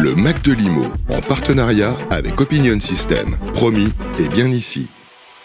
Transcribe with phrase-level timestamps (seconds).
[0.00, 3.34] Le Mac de Limo, en partenariat avec Opinion System.
[3.52, 3.88] Promis,
[4.20, 4.88] et bien ici.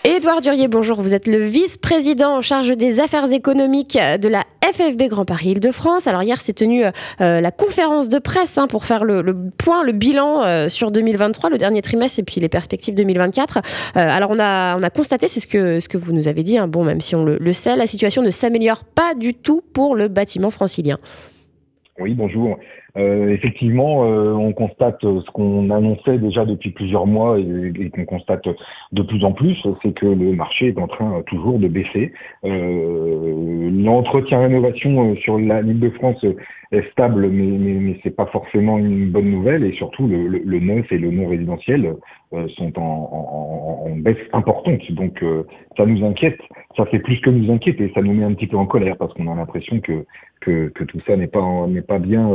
[0.03, 1.01] Édouard Durier, bonjour.
[1.01, 6.05] Vous êtes le vice-président en charge des affaires économiques de la FFB Grand Paris Île-de-France.
[6.05, 9.23] Alors hier, s'est tenue euh, la conférence de presse hein, pour faire le,
[9.57, 13.57] point, le bilan euh, sur 2023, le dernier trimestre et puis les perspectives 2024.
[13.57, 13.61] Euh,
[13.95, 16.59] alors on a, on a constaté, c'est ce que, ce que vous nous avez dit,
[16.59, 19.63] hein, bon, même si on le, le sait, la situation ne s'améliore pas du tout
[19.73, 20.99] pour le bâtiment francilien.
[21.99, 22.59] Oui, bonjour.
[22.95, 28.47] Euh, effectivement, euh, on constate ce qu'on annonçait déjà depuis plusieurs mois et, qu'on constate
[28.91, 32.13] de plus en plus, c'est que le marché est en train toujours de baisser.
[32.45, 36.23] Euh, L'entretien rénovation sur la l'île de France
[36.71, 39.63] est stable, mais, mais, mais c'est pas forcément une bonne nouvelle.
[39.63, 41.95] Et surtout, le, le, neuf et le non résidentiel
[42.33, 44.91] euh, sont en, en, en, baisse importante.
[44.91, 45.43] Donc, euh,
[45.77, 46.39] ça nous inquiète.
[46.75, 47.91] Ça fait plus que nous inquiéter.
[47.93, 50.05] Ça nous met un petit peu en colère parce qu'on a l'impression que,
[50.41, 52.29] que, que tout ça n'est pas n'est pas bien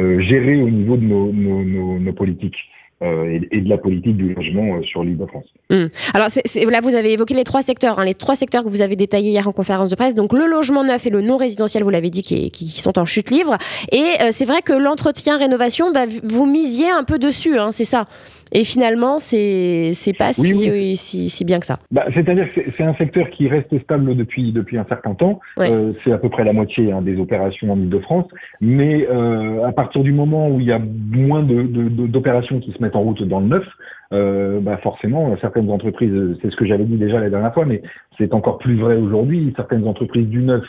[0.00, 2.56] euh, géré au niveau de nos, nos, politiques.
[3.02, 5.46] Euh, et, de la politique du logement euh, sur l'île de France.
[5.70, 5.88] Hum.
[6.12, 8.94] Alors là, vous avez évoqué les trois secteurs, hein, les trois secteurs que vous avez
[8.94, 10.14] détaillés hier en conférence de presse.
[10.14, 13.30] Donc le logement neuf et le non résidentiel, vous l'avez dit, qui, sont en chute
[13.30, 13.56] libre.
[13.90, 18.06] Et c'est vrai que l'entretien rénovation, bah, vous misiez un peu dessus, hein, c'est ça?
[18.52, 21.78] Et finalement, c'est c'est pas si, Si, si, bien que ça.
[21.90, 25.40] Bah, C'est-à-dire que c'est un secteur qui reste stable depuis depuis un certain temps.
[25.58, 28.26] Euh, c'est à peu près la moitié hein, des opérations en Ile-de-France.
[28.60, 32.72] Mais euh, à partir du moment où il y a moins d'opérations de, de, qui
[32.72, 33.64] se mettent en route dans le neuf,
[34.12, 37.80] euh, bah forcément, certaines entreprises, c'est ce que j'avais dit déjà la dernière fois, mais
[38.18, 40.64] c'est encore plus vrai aujourd'hui, certaines entreprises du neuf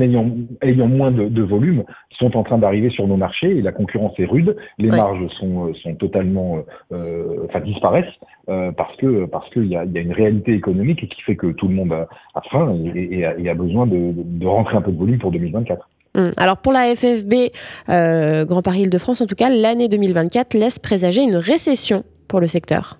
[0.00, 0.30] ayant,
[0.62, 1.84] ayant moins de, de, volume
[2.18, 5.72] sont en train d'arriver sur nos marchés et la concurrence est rude, les marges sont,
[5.74, 6.58] sont totalement,
[6.92, 8.04] euh, enfin disparaissent
[8.48, 11.48] euh, parce que parce qu'il y a, y a une réalité économique qui fait que
[11.48, 14.76] tout le monde a, a faim et, et, a, et, a, besoin de, de rentrer
[14.76, 15.88] un peu de volume pour 2024.
[16.16, 16.32] Hum.
[16.36, 17.34] Alors pour la FFB
[17.88, 22.46] euh, Grand Paris Île-de-France, en tout cas, l'année 2024 laisse présager une récession pour le
[22.46, 22.98] secteur.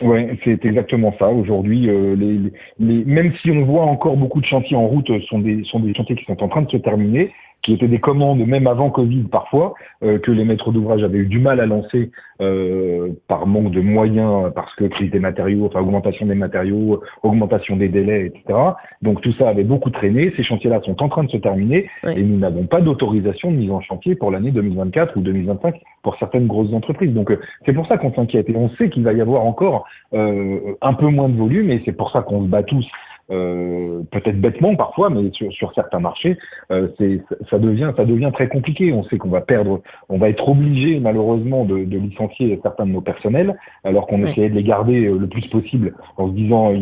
[0.00, 1.28] Oui, c'est exactement ça.
[1.28, 5.40] Aujourd'hui, euh, les, les, même si on voit encore beaucoup de chantiers en route, sont
[5.40, 7.32] des, sont des chantiers qui sont en train de se terminer
[7.62, 11.26] qui étaient des commandes même avant Covid parfois, euh, que les maîtres d'ouvrage avaient eu
[11.26, 12.10] du mal à lancer
[12.40, 17.76] euh, par manque de moyens, parce que crise des matériaux, enfin augmentation des matériaux, augmentation
[17.76, 18.58] des délais, etc.
[19.02, 20.32] Donc tout ça avait beaucoup traîné.
[20.36, 23.70] Ces chantiers-là sont en train de se terminer et nous n'avons pas d'autorisation de mise
[23.70, 27.12] en chantier pour l'année 2024 ou 2025 pour certaines grosses entreprises.
[27.12, 29.86] Donc euh, c'est pour ça qu'on s'inquiète et on sait qu'il va y avoir encore
[30.14, 32.86] euh, un peu moins de volume et c'est pour ça qu'on se bat tous
[33.30, 36.38] euh, peut-être bêtement parfois, mais sur, sur certains marchés,
[36.70, 38.92] euh, c'est, ça devient ça devient très compliqué.
[38.92, 42.92] On sait qu'on va perdre, on va être obligé malheureusement de, de licencier certains de
[42.92, 46.72] nos personnels, alors qu'on essayait de les garder euh, le plus possible en se disant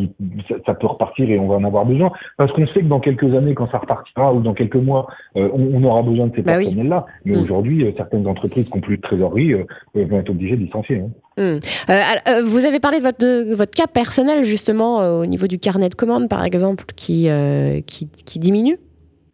[0.65, 3.35] ça, peut repartir et on va en avoir besoin, parce qu'on sait que dans quelques
[3.35, 6.43] années, quand ça repartira ou dans quelques mois, euh, on, on, aura besoin de ces
[6.43, 7.07] bah personnels-là.
[7.25, 7.43] Mais mm.
[7.43, 9.55] aujourd'hui, certaines entreprises qui n'ont plus de trésorerie
[9.95, 11.01] vont être obligées de licencier.
[11.01, 11.11] Hein.
[11.39, 11.59] Mm.
[12.45, 15.95] vous avez parlé de votre, de votre cas personnel justement au niveau du carnet de
[15.95, 18.79] commandes par exemple, qui, euh, qui, qui, diminue?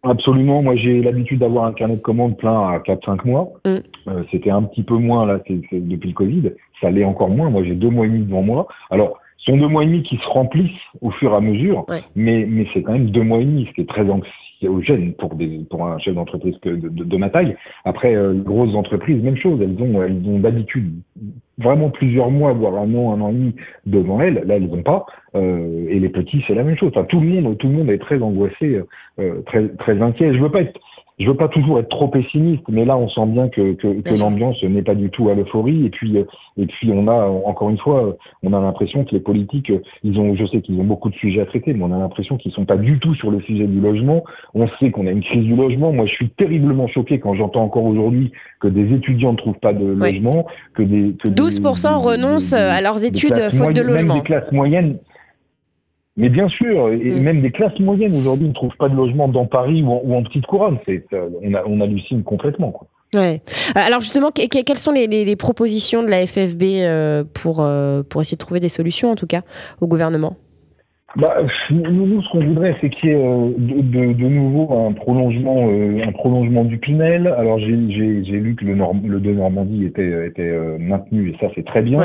[0.02, 0.62] Absolument.
[0.62, 3.52] Moi, j'ai l'habitude d'avoir un carnet de commandes plein à 4-5 mois.
[3.64, 3.68] Mm.
[4.08, 6.52] Euh, C'était un petit peu moins là depuis le Covid.
[6.80, 7.50] Ça l'est encore moins.
[7.50, 8.66] Moi, j'ai deux mois et demi devant moi.
[8.90, 10.70] Alors, ce sont deux mois et demi qui se remplissent
[11.00, 13.72] au fur et à mesure, mais, mais c'est quand même deux mois et demi, ce
[13.72, 17.56] qui est très anxiogène pour, des, pour un chef d'entreprise de, de, de, ma taille.
[17.84, 19.60] Après, euh, grosses entreprises, même chose.
[19.60, 20.92] Elles ont, elles ont d'habitude
[21.58, 23.54] vraiment plusieurs mois, voire un an, un an et demi
[23.86, 24.42] devant elles.
[24.46, 25.06] Là, elles n'ont pas.
[25.34, 26.90] Euh, et les petits, c'est la même chose.
[26.94, 28.80] Enfin, tout le monde, tout le monde est très angoissé,
[29.18, 30.34] euh, très, très inquiet.
[30.34, 30.78] Je veux pas être
[31.18, 34.20] je veux pas toujours être trop pessimiste, mais là on sent bien que, que, que
[34.20, 35.86] l'ambiance n'est pas du tout à l'euphorie.
[35.86, 36.24] Et puis euh,
[36.56, 40.34] et puis on a encore une fois, on a l'impression que les politiques, ils ont,
[40.34, 42.64] je sais qu'ils ont beaucoup de sujets à traiter, mais on a l'impression qu'ils sont
[42.64, 44.24] pas du tout sur le sujet du logement.
[44.54, 45.92] On sait qu'on a une crise du logement.
[45.92, 49.72] Moi, je suis terriblement choqué quand j'entends encore aujourd'hui que des étudiants ne trouvent pas
[49.72, 54.14] de logement, que des que 12% renoncent à leurs études faute de logement.
[54.14, 54.98] Même des classes moyennes
[56.16, 57.22] mais bien sûr, et mm.
[57.22, 60.46] même des classes moyennes aujourd'hui ne trouvent pas de logement dans Paris ou en, petite
[60.46, 60.78] couronne.
[60.86, 62.70] C'est, on, a, on hallucine complètement.
[62.70, 62.88] Quoi.
[63.14, 63.42] Ouais.
[63.76, 68.02] Euh, alors justement, quelles sont les, les, les, propositions de la FFB euh, pour, euh,
[68.02, 69.42] pour essayer de trouver des solutions, en tout cas,
[69.80, 70.36] au gouvernement?
[71.16, 71.36] Bah,
[71.70, 75.68] nous, ce qu'on voudrait, c'est qu'il y ait euh, de, de, de, nouveau un prolongement,
[75.68, 77.26] euh, un prolongement du Pinel.
[77.26, 81.66] Alors, j'ai lu que le, le de Normandie était, était euh, maintenu, et ça, c'est
[81.66, 81.98] très bien.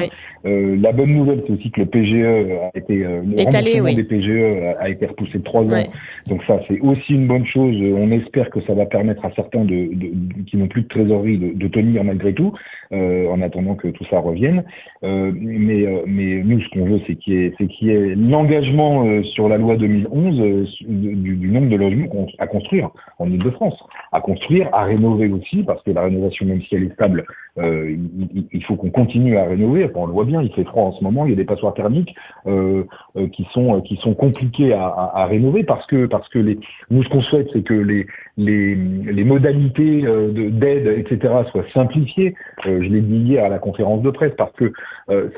[0.43, 4.89] la bonne nouvelle, c'est aussi que le PGE a été, le remboursement des PGE a,
[4.89, 5.83] été repoussé de trois ans.
[6.27, 7.75] Donc ça, c'est aussi une bonne chose.
[7.95, 9.89] On espère que ça va permettre à certains de,
[10.47, 12.53] qui n'ont plus de trésorerie de, tenir malgré tout,
[12.91, 14.63] en attendant que tout ça revienne.
[15.01, 19.23] mais, mais nous, ce qu'on veut, c'est qu'il y ait, qu'il y ait l'engagement euh,
[19.23, 22.89] sur la loi 2011 euh, du, nombre de logements à construire
[23.19, 23.77] en Ile-de-France.
[24.11, 27.25] À construire, à rénover aussi, parce que la rénovation, même si elle est stable,
[27.57, 29.89] il, faut qu'on continue à rénover.
[29.95, 31.73] on le voit bien, il fait froid en ce moment, il y a des passoires
[31.73, 32.15] thermiques
[32.45, 36.59] qui sont qui sont compliqués à, à, rénover parce que parce que les
[36.91, 38.05] nous ce qu'on souhaite c'est que les
[38.37, 40.03] les, les modalités
[40.51, 42.35] d'aide etc soient simplifiées.
[42.63, 44.71] je l'ai dit hier à la conférence de presse parce que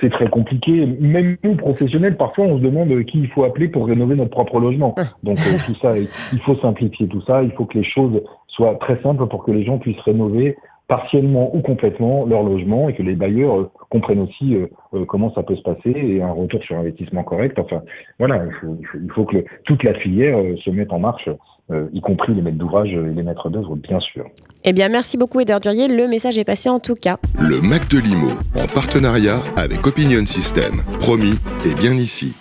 [0.01, 0.85] c'est très compliqué.
[0.99, 4.59] Même nous professionnels parfois on se demande qui il faut appeler pour rénover notre propre
[4.59, 4.95] logement.
[5.23, 7.43] Donc tout ça il faut simplifier tout ça.
[7.43, 10.57] Il faut que les choses soient très simples pour que les gens puissent rénover
[10.89, 14.65] partiellement ou complètement leur logement et que les bailleurs euh, comprennent aussi euh,
[14.95, 17.57] euh, comment ça peut se passer et un retour sur investissement correct.
[17.59, 17.83] Enfin,
[18.17, 21.29] voilà, il faut, que toute la filière se mette en marche,
[21.93, 24.25] y compris les maîtres d'ouvrage et les maîtres d'œuvre, bien sûr.
[24.63, 25.87] Eh bien, merci beaucoup, Eder Durier.
[25.87, 27.17] Le message est passé en tout cas.
[27.37, 30.81] Le Mac de Limo, en partenariat avec Opinion System.
[30.99, 31.37] Promis
[31.69, 32.35] et bien ici.